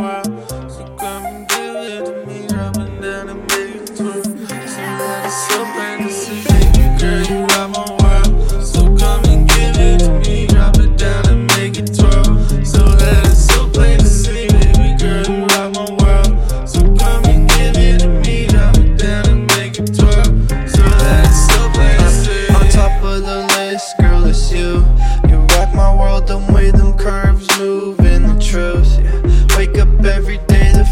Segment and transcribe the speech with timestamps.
[0.00, 0.49] world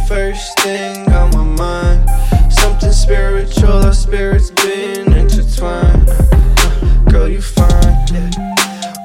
[0.09, 2.51] first thing on my mind.
[2.51, 6.09] Something spiritual, our spirits been intertwined.
[6.09, 7.95] Uh, girl, you fine.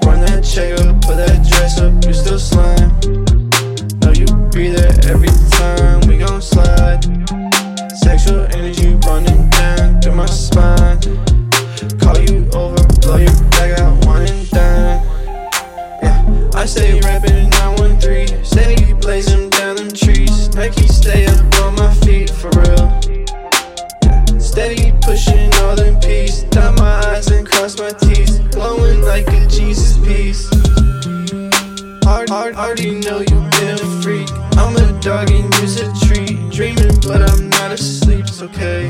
[0.05, 2.91] Run that check up, put that dress up, you still slime.
[3.99, 5.27] Know you be there every
[5.59, 7.03] time we gon' slide.
[7.97, 11.01] Sexual energy running down through my spine.
[11.99, 15.03] Call you over, blow your bag out, one and done.
[16.01, 17.62] Yeah, I say rapping.
[27.83, 28.39] My T's.
[28.55, 30.47] Glowing like a Jesus piece.
[32.05, 34.29] Hard, hard, already know you been a freak.
[34.55, 36.39] I'm a dog and you's a tree.
[36.49, 38.25] Dreaming, but I'm not asleep.
[38.27, 38.89] It's okay.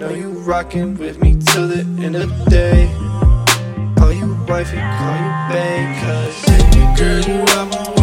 [0.00, 2.90] Know you rocking with me till the end of the day.
[3.96, 7.97] Call you wifey, call you babe, cause Baby girl, you are my